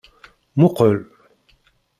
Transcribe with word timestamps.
Muqel. 0.59 0.95